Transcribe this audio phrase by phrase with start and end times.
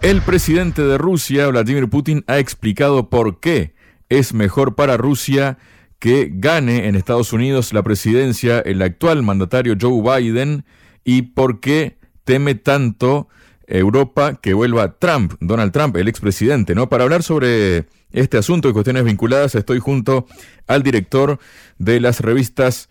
[0.00, 3.74] El presidente de Rusia, Vladimir Putin, ha explicado por qué
[4.08, 5.58] es mejor para Rusia
[5.98, 10.64] que gane en Estados Unidos la presidencia el actual mandatario Joe Biden
[11.04, 13.28] y por qué teme tanto
[13.66, 16.88] Europa que vuelva Trump, Donald Trump, el expresidente, ¿no?
[16.88, 20.26] Para hablar sobre este asunto y cuestiones vinculadas, estoy junto
[20.68, 21.40] al director
[21.78, 22.88] de las revistas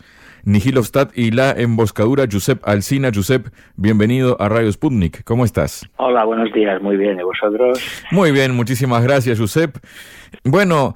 [0.47, 3.11] Nihilovstat y La Emboscadura, Josep Alcina.
[3.13, 5.25] Josep, bienvenido a Radio Sputnik.
[5.25, 5.85] ¿Cómo estás?
[5.97, 6.81] Hola, buenos días.
[6.81, 7.19] Muy bien.
[7.19, 7.79] ¿Y vosotros?
[8.11, 9.75] Muy bien, muchísimas gracias, Josep.
[10.45, 10.95] Bueno,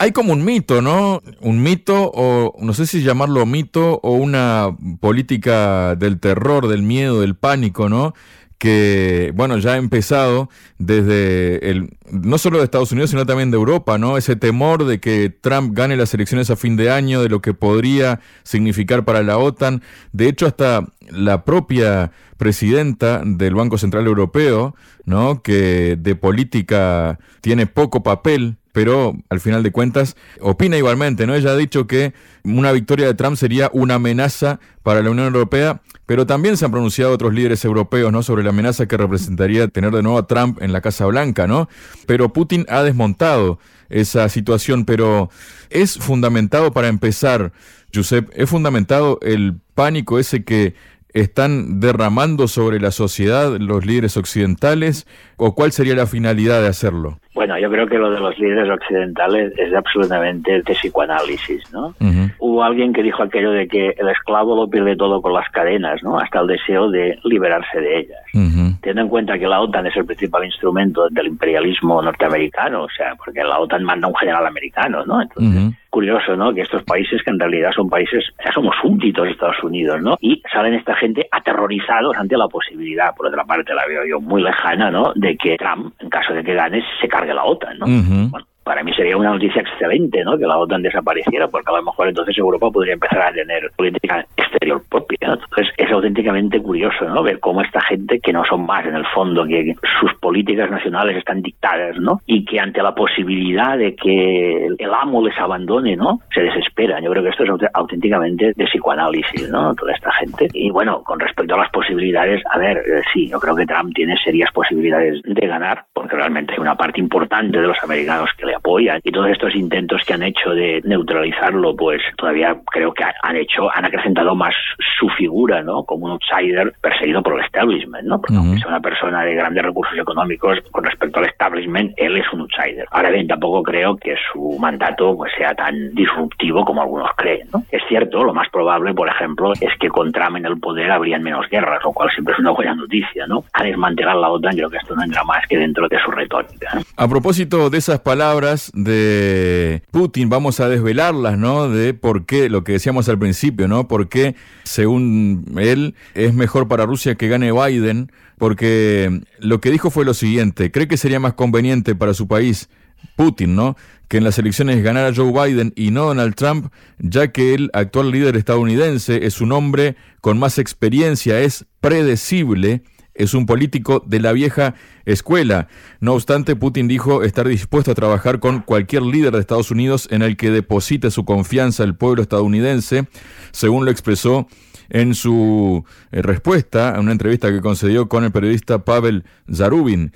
[0.00, 1.22] hay como un mito, ¿no?
[1.40, 7.20] Un mito, o no sé si llamarlo mito, o una política del terror, del miedo,
[7.20, 8.14] del pánico, ¿no?
[8.58, 13.56] Que, bueno, ya ha empezado desde el, no solo de Estados Unidos, sino también de
[13.56, 14.18] Europa, ¿no?
[14.18, 17.54] Ese temor de que Trump gane las elecciones a fin de año, de lo que
[17.54, 19.82] podría significar para la OTAN.
[20.12, 25.42] De hecho, hasta la propia presidenta del Banco Central Europeo, ¿no?
[25.42, 31.34] Que de política tiene poco papel pero al final de cuentas opina igualmente, ¿no?
[31.34, 32.14] Ella ha dicho que
[32.44, 36.70] una victoria de Trump sería una amenaza para la Unión Europea, pero también se han
[36.70, 38.22] pronunciado otros líderes europeos, ¿no?
[38.22, 41.68] Sobre la amenaza que representaría tener de nuevo a Trump en la Casa Blanca, ¿no?
[42.06, 43.58] Pero Putin ha desmontado
[43.90, 45.28] esa situación, pero
[45.68, 47.52] es fundamentado para empezar,
[47.94, 50.74] Josep, es fundamentado el pánico ese que
[51.12, 55.06] están derramando sobre la sociedad los líderes occidentales
[55.38, 57.18] o cuál sería la finalidad de hacerlo?
[57.34, 61.94] Bueno, yo creo que lo de los líderes occidentales es absolutamente de psicoanálisis, ¿no?
[62.40, 66.02] Hubo alguien que dijo aquello de que el esclavo lo pierde todo con las cadenas,
[66.02, 66.18] ¿no?
[66.18, 68.18] Hasta el deseo de liberarse de ellas.
[68.32, 73.14] Teniendo en cuenta que la OTAN es el principal instrumento del imperialismo norteamericano, o sea,
[73.14, 75.22] porque la OTAN manda un general americano, ¿no?
[75.22, 76.52] Entonces, curioso, ¿no?
[76.52, 80.16] Que estos países, que en realidad son países, ya somos súbditos de Estados Unidos, ¿no?
[80.20, 84.42] Y salen esta gente aterrorizados ante la posibilidad, por otra parte la veo yo muy
[84.42, 85.12] lejana, ¿no?
[85.14, 87.86] De que Trump, en caso de que gane, se cargue la OTAN, ¿no?
[88.30, 90.36] bueno, para mí sería una noticia excelente, ¿no?
[90.36, 94.26] Que la OTAN desapareciera, porque a lo mejor entonces Europa podría empezar a tener política
[94.36, 95.16] exterior propia.
[95.22, 97.22] Entonces es auténticamente curioso, ¿no?
[97.22, 101.16] Ver cómo esta gente, que no son más en el fondo, que sus políticas nacionales
[101.16, 102.20] están dictadas, ¿no?
[102.26, 106.20] Y que ante la posibilidad de que el amo les abandone, ¿no?
[106.34, 107.02] Se desesperan.
[107.02, 109.74] Yo creo que esto es auténticamente de psicoanálisis, ¿no?
[109.76, 110.46] Toda esta gente.
[110.52, 113.94] Y bueno, con respecto a las posibilidades, a ver, eh, sí, yo creo que Trump
[113.94, 118.44] tiene serias posibilidades de ganar, porque realmente hay una parte importante de los americanos que
[118.44, 123.04] le apoyan y todos estos intentos que han hecho de neutralizarlo, pues todavía creo que
[123.04, 124.54] han hecho, han acrecentado más
[124.98, 125.84] su figura, ¿no?
[125.84, 128.20] Como un outsider perseguido por el establishment, ¿no?
[128.20, 132.40] Porque es una persona de grandes recursos económicos con respecto al establishment, él es un
[132.40, 132.86] outsider.
[132.90, 137.62] Ahora bien, tampoco creo que su mandato pues, sea tan disruptivo como algunos creen, ¿no?
[137.70, 141.22] Es cierto, lo más probable, por ejemplo, es que con Trump en el poder habrían
[141.22, 143.44] menos guerras, lo cual siempre es una buena noticia, ¿no?
[143.52, 146.10] A desmantelar la OTAN, yo creo que esto no entra más que dentro de su
[146.10, 146.80] retórica.
[146.96, 148.37] A propósito de esas palabras,
[148.72, 151.68] de Putin, vamos a desvelarlas, ¿no?
[151.68, 153.88] De por qué, lo que decíamos al principio, ¿no?
[153.88, 159.90] Por qué, según él, es mejor para Rusia que gane Biden, porque lo que dijo
[159.90, 162.68] fue lo siguiente, cree que sería más conveniente para su país,
[163.16, 163.76] Putin, ¿no?
[164.06, 168.10] Que en las elecciones ganara Joe Biden y no Donald Trump, ya que el actual
[168.10, 172.82] líder estadounidense es un hombre con más experiencia, es predecible,
[173.18, 174.74] es un político de la vieja
[175.04, 175.68] escuela.
[176.00, 180.22] No obstante, Putin dijo estar dispuesto a trabajar con cualquier líder de Estados Unidos en
[180.22, 183.08] el que deposite su confianza el pueblo estadounidense,
[183.52, 184.46] según lo expresó
[184.90, 190.12] en su eh, respuesta a una entrevista que concedió con el periodista Pavel Zarubin.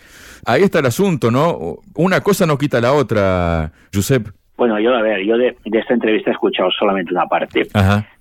[0.47, 1.81] Ahí está el asunto, ¿no?
[1.95, 4.29] Una cosa no quita la otra, Josep.
[4.63, 7.67] Bueno, yo, a ver, yo de, esta entrevista he escuchado solamente una parte.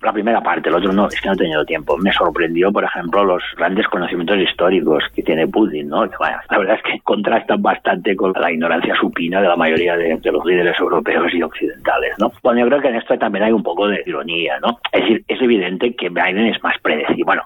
[0.02, 1.96] La primera parte, el otro no, es que no he tenido tiempo.
[1.98, 6.04] Me sorprendió, por ejemplo, los grandes conocimientos históricos que tiene Putin, ¿no?
[6.04, 10.44] la verdad es que contrastan bastante con la ignorancia supina de la mayoría de, los
[10.44, 12.32] líderes europeos y occidentales, ¿no?
[12.42, 14.80] Bueno, yo creo que en esto también hay un poco de ironía, ¿no?
[14.90, 17.22] Es decir, es evidente que Biden es más predecible.
[17.24, 17.42] Bueno,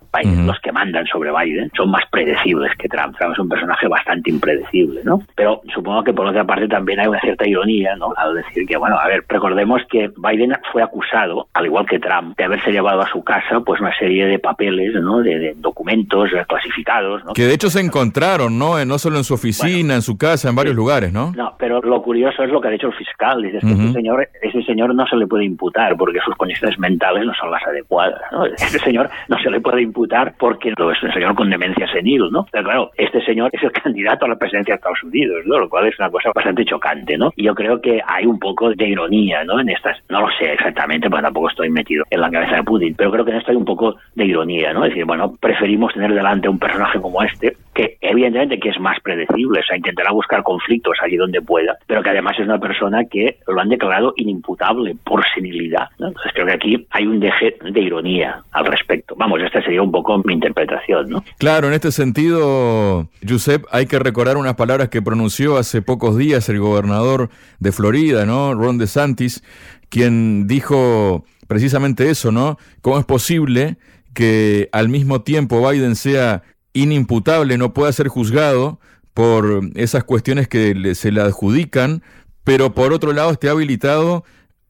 [0.47, 3.15] los que mandan sobre Biden son más predecibles que Trump.
[3.19, 5.21] Trump es un personaje bastante impredecible, ¿no?
[5.35, 8.15] Pero supongo que por otra parte también hay una cierta ironía, ¿no?
[8.17, 12.37] Al decir que, Bueno, a ver, recordemos que Biden fue acusado, al igual que Trump,
[12.37, 15.21] de haberse llevado a su casa pues una serie de papeles, ¿no?
[15.21, 17.33] De, documentos clasificados, ¿no?
[17.33, 18.85] Que de hecho se encontraron, ¿no?
[18.85, 21.33] No solo en su oficina, en su casa, en varios lugares, ¿no?
[21.33, 23.43] No, pero lo curioso es lo que ha dicho el fiscal.
[23.43, 27.25] Dice que ese señor, ese señor no se le puede imputar porque sus condiciones mentales
[27.25, 28.45] no son las adecuadas, ¿no?
[28.57, 32.29] Ese señor no se le puede imputar porque no es un señor con demencia senil,
[32.31, 32.47] ¿no?
[32.51, 35.59] Pero claro, este señor es el candidato a la presidencia de Estados Unidos, ¿no?
[35.59, 37.33] Lo cual es una cosa bastante chocante, ¿no?
[37.37, 39.59] Y yo creo que hay un poco de ironía, ¿no?
[39.59, 42.95] En estas, no lo sé exactamente, porque tampoco estoy metido en la cabeza de Putin,
[42.95, 44.85] pero creo que en esto hay un poco de ironía, ¿no?
[44.85, 48.99] Es decir, bueno, preferimos tener delante un personaje como este, que evidentemente que es más
[49.01, 53.05] predecible, o sea, intentará buscar conflictos allí donde pueda, pero que además es una persona
[53.05, 55.89] que lo han declarado inimputable por senilidad.
[55.99, 59.15] Entonces creo que aquí hay un deje de ironía al respecto.
[59.17, 61.25] Vamos, esta sería un poco mi interpretación, ¿no?
[61.39, 66.49] Claro, en este sentido, Josep, hay que recordar unas palabras que pronunció hace pocos días
[66.49, 67.29] el gobernador
[67.59, 68.55] de Florida, ¿no?
[68.55, 69.43] Ron DeSantis,
[69.89, 72.57] quien dijo precisamente eso, ¿no?
[72.81, 73.77] ¿Cómo es posible
[74.15, 76.43] que al mismo tiempo Biden sea
[76.77, 78.79] inimputable, no pueda ser juzgado
[79.15, 82.03] por esas cuestiones que se le adjudican,
[82.45, 84.25] pero por otro lado esté habilitado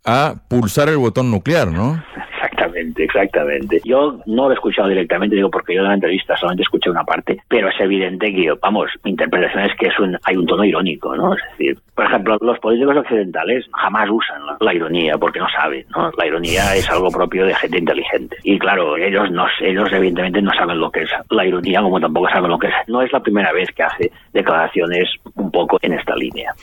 [0.05, 2.03] a pulsar el botón nuclear, ¿no?
[2.97, 3.81] Exactamente.
[3.85, 7.05] Yo no lo he escuchado directamente, digo, porque yo de la entrevista solamente escuché una
[7.05, 10.65] parte, pero es evidente que, vamos, mi interpretación es que es un, hay un tono
[10.65, 11.35] irónico, ¿no?
[11.35, 16.11] Es decir, por ejemplo, los políticos occidentales jamás usan la, ironía porque no saben, ¿no?
[16.19, 18.37] La ironía es algo propio de gente inteligente.
[18.43, 22.29] Y claro, ellos, no, ellos evidentemente no saben lo que es la ironía, como tampoco
[22.29, 22.75] saben lo que es.
[22.87, 26.55] No es la primera vez que hace declaraciones un poco en esta línea.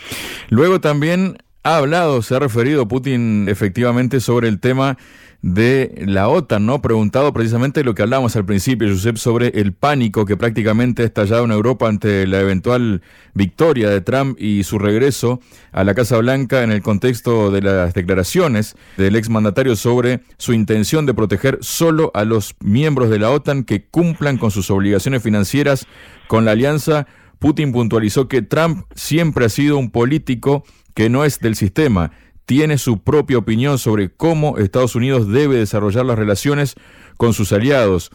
[0.50, 4.98] Luego también ha hablado, se ha referido Putin efectivamente sobre el tema
[5.44, 6.81] de la OTAN, ¿no?
[6.81, 11.44] Preguntado precisamente lo que hablábamos al principio, Josep, sobre el pánico que prácticamente ha estallado
[11.44, 13.01] en Europa ante la eventual
[13.34, 15.42] victoria de Trump y su regreso
[15.74, 21.06] a la Casa Blanca en el contexto de las declaraciones del exmandatario sobre su intención
[21.06, 25.88] de proteger solo a los miembros de la OTAN que cumplan con sus obligaciones financieras
[26.30, 27.06] con la alianza.
[27.40, 30.63] Putin puntualizó que Trump siempre ha sido un político
[30.94, 32.12] que no es del sistema
[32.45, 36.75] tiene su propia opinión sobre cómo Estados Unidos debe desarrollar las relaciones
[37.18, 38.12] con sus aliados.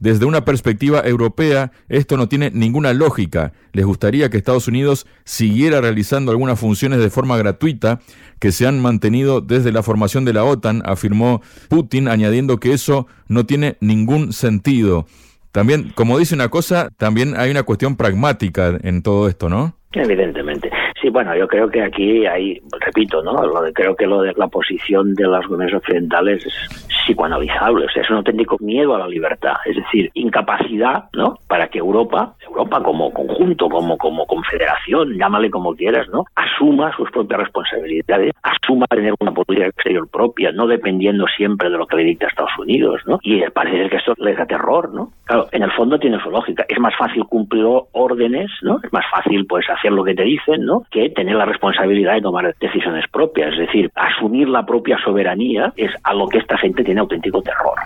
[0.00, 3.52] Desde una perspectiva europea, esto no tiene ninguna lógica.
[3.72, 8.00] Les gustaría que Estados Unidos siguiera realizando algunas funciones de forma gratuita
[8.38, 13.08] que se han mantenido desde la formación de la OTAN, afirmó Putin, añadiendo que eso
[13.26, 15.06] no tiene ningún sentido.
[15.50, 19.77] También, como dice una cosa, también hay una cuestión pragmática en todo esto, ¿no?
[19.92, 20.70] Evidentemente.
[21.00, 23.36] Sí, bueno, yo creo que aquí hay, repito, ¿no?
[23.72, 28.10] creo que lo de la posición de los gobiernos occidentales es psicoanalizable, o sea, es
[28.10, 31.38] un auténtico miedo a la libertad, es decir, incapacidad, ¿no?
[31.46, 36.24] Para que Europa, Europa como conjunto, como como confederación, llámale como quieras, ¿no?
[36.34, 41.86] Asuma sus propias responsabilidades, asuma tener una política exterior propia, no dependiendo siempre de lo
[41.86, 43.20] que le dicta Estados Unidos, ¿no?
[43.22, 45.10] Y parece que esto les da terror, ¿no?
[45.24, 48.78] Claro, en el fondo tiene su lógica, es más fácil cumplir órdenes, ¿no?
[48.82, 50.82] Es más fácil pues hacer lo que te dicen, ¿no?
[50.90, 55.92] Que tener la responsabilidad de tomar decisiones propias, es decir, asumir la propia soberanía es
[56.02, 57.78] a lo que esta gente tiene auténtico terror.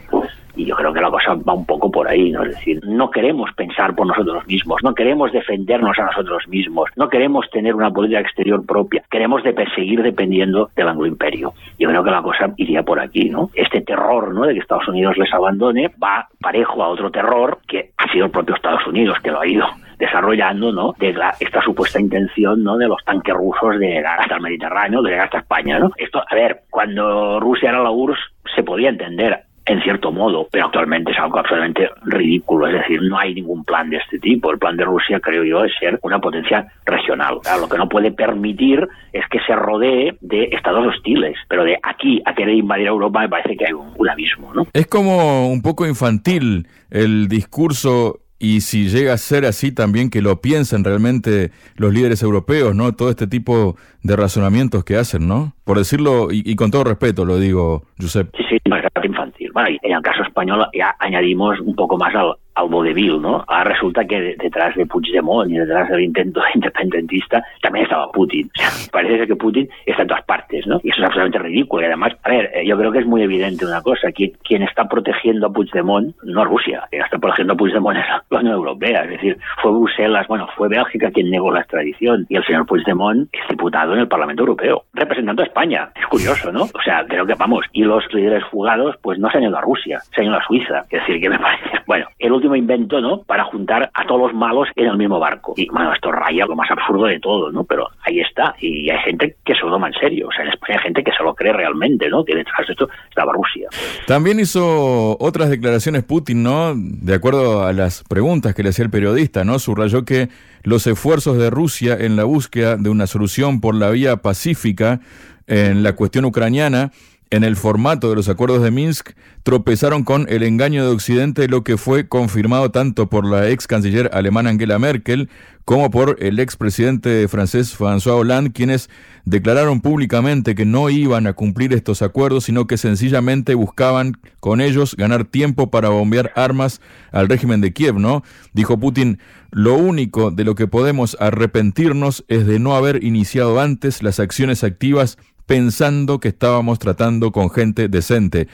[0.55, 2.43] Y yo creo que la cosa va un poco por ahí, ¿no?
[2.43, 7.09] Es decir, no queremos pensar por nosotros mismos, no queremos defendernos a nosotros mismos, no
[7.09, 11.55] queremos tener una política exterior propia, queremos de seguir dependiendo del anglo-imperio.
[11.79, 13.49] Yo creo que la cosa iría por aquí, ¿no?
[13.55, 14.45] Este terror, ¿no?
[14.45, 18.31] De que Estados Unidos les abandone va parejo a otro terror que ha sido el
[18.31, 19.67] propio Estados Unidos que lo ha ido
[20.03, 20.95] desarrollando, ¿no?
[20.99, 22.77] De esta supuesta intención, ¿no?
[22.77, 25.93] De los tanques rusos de llegar hasta el Mediterráneo, de llegar hasta España, ¿no?
[25.97, 28.19] Esto, a ver, cuando Rusia era la URSS
[28.57, 32.67] se podía entender en cierto modo, pero actualmente es algo absolutamente ridículo.
[32.67, 34.51] Es decir, no hay ningún plan de este tipo.
[34.51, 37.39] El plan de Rusia, creo yo, es ser una potencia regional.
[37.61, 42.21] lo que no puede permitir es que se rodee de estados hostiles, pero de aquí
[42.25, 44.53] a querer invadir Europa me parece que hay un, un abismo.
[44.53, 44.67] ¿no?
[44.73, 50.21] Es como un poco infantil el discurso y si llega a ser así también que
[50.21, 52.93] lo piensen realmente los líderes europeos, ¿no?
[52.93, 55.53] Todo este tipo de razonamientos que hacen, ¿no?
[55.65, 58.35] Por decirlo, y, con todo respeto lo digo, Josep.
[58.37, 58.59] Sí, sí,
[59.05, 59.51] infantil.
[59.53, 63.45] Bueno, y en el caso español ya añadimos un poco más al, al vodevil, ¿no?
[63.47, 68.51] Ahora resulta que detrás de Puigdemont y detrás del intento independentista también estaba Putin.
[68.91, 70.81] Parece que Putin está en todas partes, ¿no?
[70.83, 71.83] Y eso es absolutamente ridículo.
[71.83, 74.89] Y además, a ver, eh, yo creo que es muy evidente una cosa, quien está
[74.89, 79.11] protegiendo a Puigdemont no Rusia, quien está protegiendo a Puigdemont es la Unión Europea, es
[79.11, 83.49] decir, fue Bruselas, bueno, fue Bélgica quien negó la extradición y el señor Puigdemont es
[83.49, 85.91] diputado en el Parlamento Europeo, representando a España.
[85.95, 86.63] Es curioso, ¿no?
[86.63, 87.67] O sea, creo que vamos.
[87.73, 90.45] Y los líderes fugados, pues no se han ido a Rusia, se han ido a
[90.45, 90.81] Suiza.
[90.91, 93.23] Es decir, que me parece, bueno, el último invento, ¿no?
[93.23, 95.55] Para juntar a todos los malos en el mismo barco.
[95.57, 97.65] Y bueno, esto raya lo más absurdo de todo, ¿no?
[97.65, 98.55] Pero ahí está.
[98.61, 100.29] Y hay gente que se lo toma en serio.
[100.29, 102.25] O sea, en España hay gente que se lo cree realmente, ¿no?
[102.25, 103.69] Que detrás de esto estaba Rusia.
[104.07, 106.75] También hizo otras declaraciones Putin, ¿no?
[106.77, 109.59] De acuerdo a las preguntas que le hacía el periodista, ¿no?
[109.59, 110.29] Subrayó que
[110.65, 115.01] los esfuerzos de Rusia en la búsqueda de una solución por la vía pacífica
[115.47, 116.93] en la cuestión ucraniana
[117.33, 119.13] en el formato de los acuerdos de Minsk
[119.43, 124.11] tropezaron con el engaño de Occidente, lo que fue confirmado tanto por la ex canciller
[124.13, 125.31] alemana Angela Merkel
[125.65, 128.91] como por el ex presidente francés François Hollande, quienes
[129.25, 134.95] declararon públicamente que no iban a cumplir estos acuerdos, sino que sencillamente buscaban con ellos
[134.95, 138.23] ganar tiempo para bombear armas al régimen de Kiev, ¿no?
[138.53, 139.19] Dijo Putin,
[139.51, 144.65] lo único de lo que podemos arrepentirnos es de no haber iniciado antes las acciones
[144.65, 148.49] activas pensando que estábamos tratando con gente decente.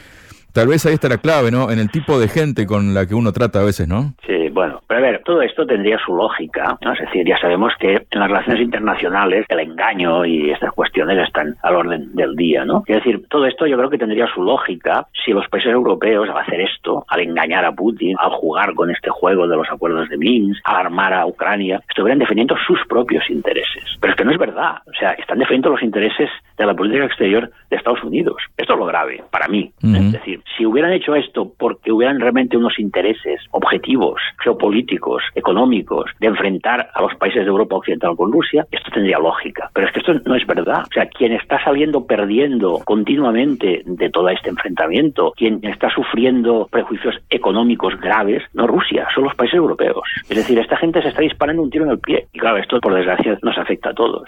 [0.53, 1.71] Tal vez ahí está la clave, ¿no?
[1.71, 4.15] En el tipo de gente con la que uno trata a veces, ¿no?
[4.27, 6.93] Sí, bueno, pero a ver, todo esto tendría su lógica, ¿no?
[6.93, 11.55] Es decir, ya sabemos que en las relaciones internacionales el engaño y estas cuestiones están
[11.63, 12.83] al orden del día, ¿no?
[12.87, 16.39] Es decir, todo esto yo creo que tendría su lógica si los países europeos al
[16.39, 20.17] hacer esto, al engañar a Putin, al jugar con este juego de los acuerdos de
[20.17, 23.85] Minsk, al armar a Ucrania, estuvieran defendiendo sus propios intereses.
[24.01, 27.05] Pero es que no es verdad, o sea, están defendiendo los intereses de la política
[27.05, 28.37] exterior de Estados Unidos.
[28.57, 29.73] Esto es lo grave, para mí.
[29.83, 36.29] Es decir, si hubieran hecho esto porque hubieran realmente unos intereses objetivos, geopolíticos, económicos, de
[36.29, 39.71] enfrentar a los países de Europa Occidental con Rusia, esto tendría lógica.
[39.73, 40.83] Pero es que esto no es verdad.
[40.89, 47.17] O sea, quien está saliendo perdiendo continuamente de todo este enfrentamiento, quien está sufriendo prejuicios
[47.31, 50.09] económicos graves, no Rusia, son los países europeos.
[50.29, 52.27] Es decir, esta gente se está disparando un tiro en el pie.
[52.33, 54.25] Y claro, esto por desgracia nos afecta a todos.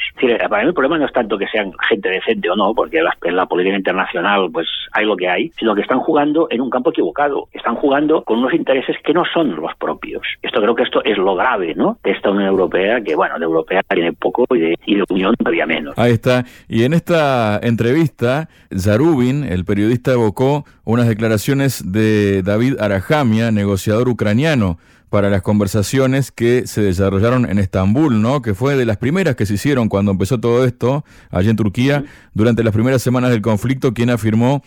[0.48, 3.36] Para mí el problema no es tanto que sean gente decente o no, porque en
[3.36, 6.90] la política internacional pues hay lo que hay, sino que están jugando en un campo
[6.90, 7.48] equivocado.
[7.52, 10.22] Están jugando con unos intereses que no son los propios.
[10.42, 11.98] Esto creo que esto es lo grave, ¿no?
[12.02, 15.34] De esta Unión Europea, que bueno, de europea tiene poco y de, y de Unión
[15.38, 15.94] todavía menos.
[15.96, 16.44] Ahí está.
[16.68, 24.78] Y en esta entrevista, Zarubin, el periodista, evocó unas declaraciones de David Arahamia, negociador ucraniano
[25.10, 28.42] para las conversaciones que se desarrollaron en Estambul, ¿no?
[28.42, 32.04] Que fue de las primeras que se hicieron cuando empezó todo esto allí en Turquía,
[32.32, 34.62] durante las primeras semanas del conflicto, quien afirmó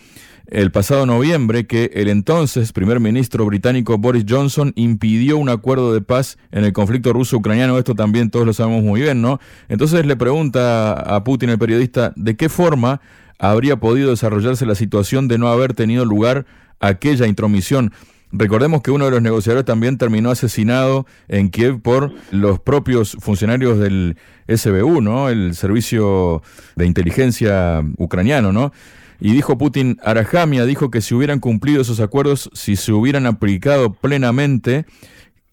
[0.46, 6.00] el pasado noviembre que el entonces primer ministro británico Boris Johnson impidió un acuerdo de
[6.00, 7.78] paz en el conflicto ruso-ucraniano.
[7.78, 9.40] Esto también todos lo sabemos muy bien, ¿no?
[9.68, 13.00] Entonces le pregunta a Putin, el periodista, ¿de qué forma
[13.38, 16.44] habría podido desarrollarse la situación de no haber tenido lugar
[16.78, 17.92] aquella intromisión?
[18.36, 23.78] Recordemos que uno de los negociadores también terminó asesinado en Kiev por los propios funcionarios
[23.78, 24.16] del
[24.48, 25.28] SBU, ¿no?
[25.28, 26.42] El servicio
[26.74, 28.72] de inteligencia ucraniano, ¿no?
[29.20, 33.92] Y dijo Putin, Arahamia dijo que si hubieran cumplido esos acuerdos, si se hubieran aplicado
[33.92, 34.86] plenamente,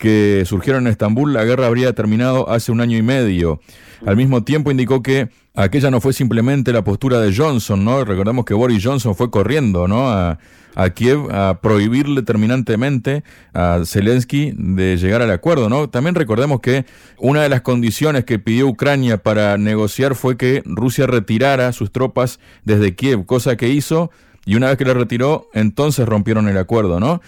[0.01, 3.61] que surgieron en Estambul, la guerra habría terminado hace un año y medio.
[4.03, 8.03] Al mismo tiempo indicó que aquella no fue simplemente la postura de Johnson, ¿no?
[8.03, 10.09] Recordemos que Boris Johnson fue corriendo, ¿no?
[10.09, 10.39] A,
[10.73, 15.87] a Kiev a prohibirle terminantemente a Zelensky de llegar al acuerdo, ¿no?
[15.87, 16.85] También recordemos que
[17.19, 22.39] una de las condiciones que pidió Ucrania para negociar fue que Rusia retirara sus tropas
[22.65, 24.09] desde Kiev, cosa que hizo
[24.47, 27.21] y una vez que la retiró, entonces rompieron el acuerdo, ¿no?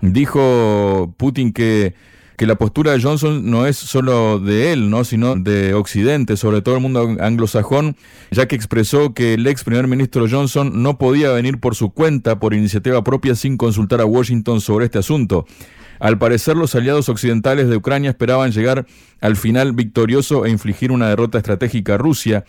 [0.00, 1.94] Dijo Putin que
[2.36, 5.04] que la postura de Johnson no es solo de él, ¿no?
[5.04, 7.96] sino de Occidente, sobre todo el mundo anglosajón,
[8.30, 12.38] ya que expresó que el ex primer ministro Johnson no podía venir por su cuenta,
[12.38, 15.46] por iniciativa propia, sin consultar a Washington sobre este asunto.
[15.98, 18.86] Al parecer, los aliados occidentales de Ucrania esperaban llegar
[19.20, 22.44] al final victorioso e infligir una derrota estratégica a Rusia.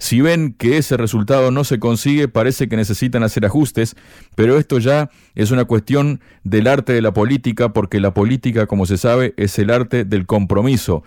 [0.00, 3.96] Si ven que ese resultado no se consigue, parece que necesitan hacer ajustes,
[4.34, 8.86] pero esto ya es una cuestión del arte de la política, porque la política, como
[8.86, 11.04] se sabe, es el arte del compromiso.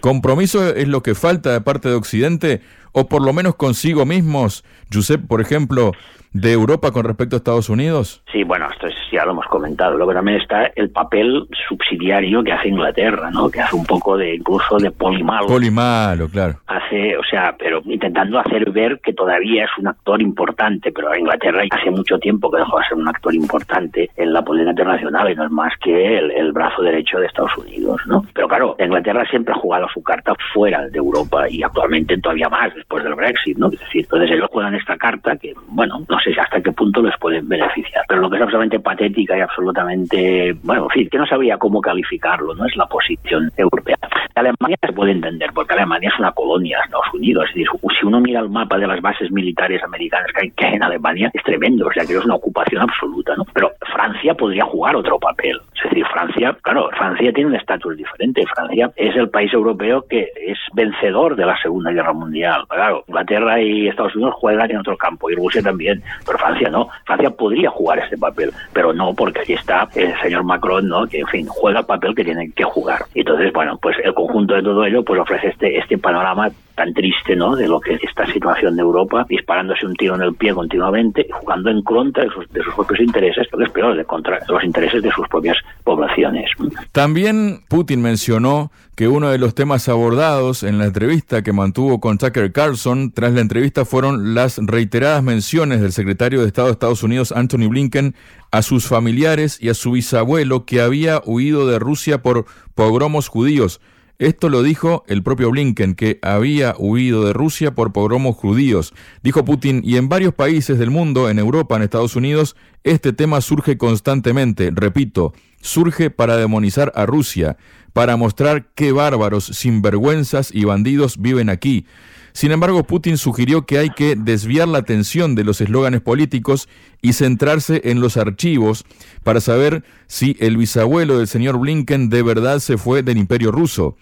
[0.00, 2.60] ¿Compromiso es lo que falta de parte de Occidente?
[2.92, 4.64] ¿O por lo menos consigo mismos?
[4.90, 5.92] Giuseppe, por ejemplo,
[6.32, 8.22] de Europa con respecto a Estados Unidos?
[8.30, 9.96] Sí, bueno, esto ya lo hemos comentado.
[9.96, 13.50] Luego también está el papel subsidiario que hace Inglaterra, ¿no?
[13.50, 15.48] Que hace un poco de incluso de polimalo.
[15.48, 16.60] Polimalo, claro.
[16.66, 21.64] Hace, o sea, pero intentando hacer ver que todavía es un actor importante, pero Inglaterra
[21.70, 25.34] hace mucho tiempo que dejó de ser un actor importante en la política internacional y
[25.34, 28.24] no es más que el, brazo derecho de Estados Unidos, ¿no?
[28.34, 32.72] Pero claro, Inglaterra siempre ha jugado su carta fuera de Europa y actualmente todavía más
[32.80, 33.68] después del Brexit, ¿no?
[33.68, 37.16] Es decir, entonces ellos juegan esta carta que, bueno, no sé hasta qué punto les
[37.18, 38.04] pueden beneficiar.
[38.08, 41.80] Pero lo que es absolutamente patética y absolutamente, bueno, en fin, que no sabría cómo
[41.80, 42.66] calificarlo, ¿no?
[42.66, 43.96] Es la posición europea.
[44.34, 47.44] Alemania se puede entender, porque Alemania es una colonia de Estados Unidos.
[47.48, 47.68] Es decir,
[47.98, 51.42] si uno mira el mapa de las bases militares americanas que hay, en Alemania, es
[51.42, 53.44] tremendo, o sea que es una ocupación absoluta, ¿no?
[53.52, 55.60] Pero Francia podría jugar otro papel.
[55.84, 58.44] Es decir, Francia, claro, Francia tiene un estatus diferente.
[58.54, 62.64] Francia es el país europeo que es vencedor de la Segunda Guerra Mundial.
[62.68, 66.88] Claro, Inglaterra y Estados Unidos juegan en otro campo y Rusia también, pero Francia no.
[67.04, 71.06] Francia podría jugar este papel, pero no porque aquí está el señor Macron, ¿no?
[71.06, 73.00] Que en fin juega el papel que tiene que jugar.
[73.14, 77.36] Entonces, bueno, pues el conjunto de todo ello pues ofrece este este panorama tan triste,
[77.36, 77.56] ¿no?
[77.56, 81.26] De lo que es esta situación de Europa, disparándose un tiro en el pie continuamente,
[81.30, 85.02] jugando en contra de sus, propios intereses, lo que es peor, de contra los intereses
[85.02, 86.50] de sus propias poblaciones.
[86.92, 92.16] También Putin mencionó que uno de los temas abordados en la entrevista que mantuvo con
[92.16, 97.02] Tucker Carlson tras la entrevista fueron las reiteradas menciones del secretario de Estado de Estados
[97.02, 98.14] Unidos, Anthony Blinken,
[98.52, 103.82] a sus familiares y a su bisabuelo que había huido de Rusia por pogromos judíos.
[104.20, 108.92] Esto lo dijo el propio Blinken, que había huido de Rusia por pogromos judíos.
[109.22, 113.40] Dijo Putin, y en varios países del mundo, en Europa, en Estados Unidos, este tema
[113.40, 114.72] surge constantemente.
[114.74, 117.56] Repito, surge para demonizar a Rusia,
[117.94, 121.86] para mostrar qué bárbaros, sinvergüenzas y bandidos viven aquí.
[122.32, 126.68] Sin embargo, Putin sugirió que hay que desviar la atención de los eslóganes políticos
[127.02, 128.84] y centrarse en los archivos
[129.24, 133.96] para saber si el bisabuelo del señor Blinken de verdad se fue del imperio ruso.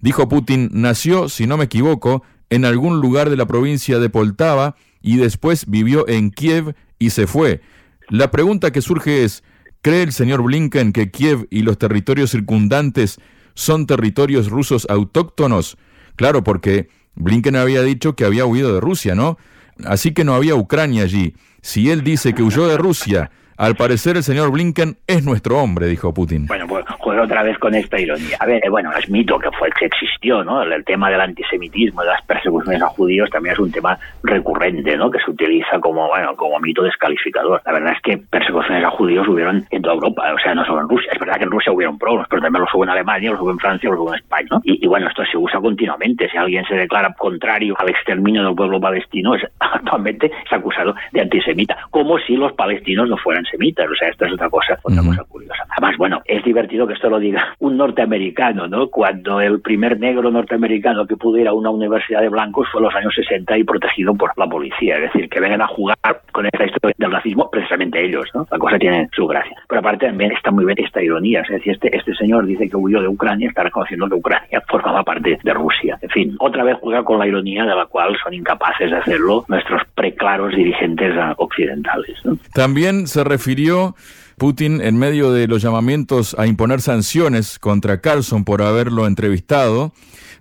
[0.00, 4.76] Dijo Putin, nació, si no me equivoco, en algún lugar de la provincia de Poltava
[5.00, 7.60] y después vivió en Kiev y se fue.
[8.08, 9.44] La pregunta que surge es,
[9.82, 13.20] ¿cree el señor Blinken que Kiev y los territorios circundantes
[13.54, 15.78] son territorios rusos autóctonos?
[16.16, 19.38] Claro, porque Blinken había dicho que había huido de Rusia, ¿no?
[19.84, 21.34] Así que no había Ucrania allí.
[21.62, 25.86] Si él dice que huyó de Rusia al parecer el señor Blinken es nuestro hombre,
[25.86, 26.46] dijo Putin.
[26.46, 28.38] Bueno, pues juega otra vez con esta ironía.
[28.40, 30.62] A ver, bueno, es mito que fue que existió, ¿no?
[30.62, 35.10] El, tema del antisemitismo, de las persecuciones a judíos también es un tema recurrente, ¿no?
[35.10, 37.60] Que se utiliza como, bueno, como mito descalificador.
[37.66, 40.80] La verdad es que persecuciones a judíos hubieron en toda Europa, o sea, no solo
[40.80, 41.12] en Rusia.
[41.12, 43.50] Es verdad que en Rusia hubieron problemas, pero también los hubo en Alemania, los hubo
[43.50, 44.60] en Francia, los hubo en España, ¿no?
[44.64, 46.30] Y, bueno, esto se usa continuamente.
[46.30, 51.20] Si alguien se declara contrario al exterminio del pueblo palestino, es, actualmente es acusado de
[51.20, 53.88] antisemita, como si los palestinos no fueran semitas.
[53.90, 55.64] O sea, esto es otra cosa, otra cosa curiosa.
[55.70, 58.88] Además, bueno, es divertido que esto lo diga un norteamericano, ¿no?
[58.88, 62.84] Cuando el primer negro norteamericano que pudo ir a una universidad de blancos fue en
[62.86, 64.96] los años 60 y protegido por la policía.
[64.96, 65.96] Es decir, que vengan a jugar
[66.32, 68.46] con esta historia del racismo precisamente ellos, ¿no?
[68.50, 69.56] La cosa tiene su gracia.
[69.68, 71.42] Pero aparte también está muy bien esta ironía.
[71.42, 75.02] Es decir, este, este señor dice que huyó de Ucrania, está reconociendo que Ucrania formaba
[75.02, 75.98] parte de Rusia.
[76.02, 79.44] En fin, otra vez juega con la ironía de la cual son incapaces de hacerlo
[79.48, 82.16] nuestros preclaros dirigentes occidentales.
[82.24, 82.36] ¿no?
[82.54, 83.96] También se refirió
[84.36, 89.94] Putin en medio de los llamamientos a imponer sanciones contra Carlson por haberlo entrevistado.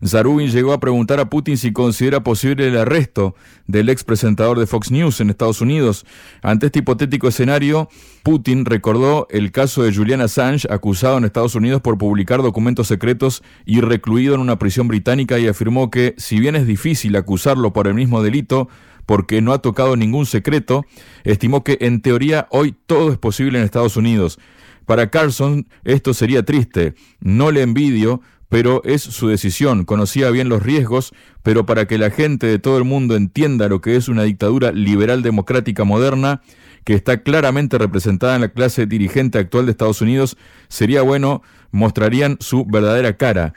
[0.05, 3.35] Zarubin llegó a preguntar a Putin si considera posible el arresto
[3.67, 6.05] del ex presentador de Fox News en Estados Unidos.
[6.41, 7.89] Ante este hipotético escenario,
[8.23, 13.43] Putin recordó el caso de Julian Assange, acusado en Estados Unidos por publicar documentos secretos
[13.65, 17.87] y recluido en una prisión británica, y afirmó que, si bien es difícil acusarlo por
[17.87, 18.69] el mismo delito,
[19.05, 20.85] porque no ha tocado ningún secreto,
[21.23, 24.39] estimó que en teoría hoy todo es posible en Estados Unidos.
[24.85, 30.63] Para Carlson esto sería triste, no le envidio, pero es su decisión, conocía bien los
[30.63, 34.23] riesgos, pero para que la gente de todo el mundo entienda lo que es una
[34.23, 36.41] dictadura liberal democrática moderna,
[36.83, 42.37] que está claramente representada en la clase dirigente actual de Estados Unidos, sería bueno mostrarían
[42.39, 43.53] su verdadera cara.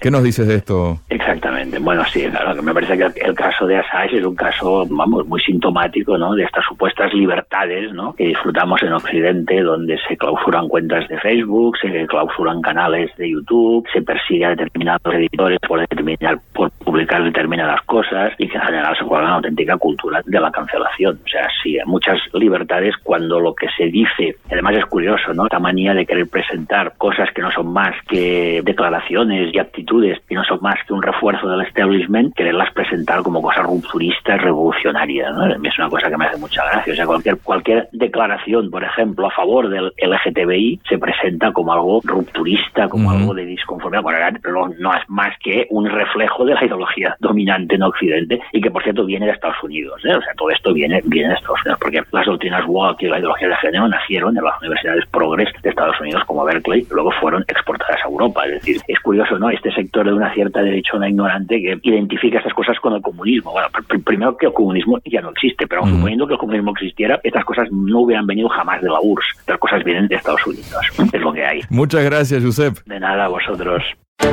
[0.00, 1.00] ¿Qué nos dices de esto?
[1.08, 1.78] Exactamente.
[1.80, 5.26] Bueno, sí, claro, que me parece que el caso de Assange es un caso, vamos,
[5.26, 6.34] muy sintomático, ¿no?
[6.34, 8.12] De estas supuestas libertades, ¿no?
[8.14, 13.86] Que disfrutamos en Occidente, donde se clausuran cuentas de Facebook, se clausuran canales de YouTube,
[13.92, 18.96] se persigue a determinados editores por determinar, por publicar determinadas cosas y que en general
[18.96, 21.20] se juega una auténtica cultura de la cancelación.
[21.22, 25.44] O sea, sí, muchas libertades cuando lo que se dice, además es curioso, ¿no?
[25.44, 30.34] Esta manía de querer presentar cosas que no son más que declaraciones y actitudes y
[30.34, 35.34] no son más que un refuerzo del establishment, quererlas presentar como cosas rupturistas, revolucionarias.
[35.34, 35.46] ¿no?
[35.46, 36.94] Es una cosa que me hace mucha gracia.
[36.94, 42.00] O sea, cualquier, cualquier declaración, por ejemplo, a favor del LGTBI se presenta como algo
[42.02, 44.02] rupturista, como algo de disconformidad.
[44.02, 44.18] Bueno,
[44.50, 46.77] no, no es más que un reflejo de la ideología
[47.20, 50.00] dominante en Occidente y que, por cierto, viene de Estados Unidos.
[50.04, 50.14] ¿eh?
[50.14, 53.18] O sea, todo esto viene, viene de Estados Unidos porque las doctrinas woke y la
[53.18, 57.10] ideología de género nacieron en las universidades progres de Estados Unidos como Berkeley, y luego
[57.20, 58.44] fueron exportadas a Europa.
[58.46, 59.50] Es decir, es curioso, ¿no?
[59.50, 63.52] Este sector de una cierta derechona ignorante que identifica estas cosas con el comunismo.
[63.52, 63.68] Bueno,
[64.04, 67.68] primero que el comunismo ya no existe, pero suponiendo que el comunismo existiera, estas cosas
[67.70, 69.40] no hubieran venido jamás de la URSS.
[69.40, 70.68] Estas cosas vienen de Estados Unidos.
[71.12, 71.60] Es lo que hay.
[71.70, 72.78] Muchas gracias, Josep.
[72.84, 73.82] De nada, vosotros.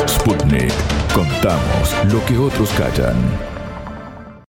[0.07, 0.73] Sputnik.
[1.13, 3.54] Contamos lo que otros callan.